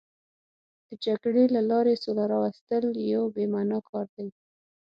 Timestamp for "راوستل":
2.33-2.85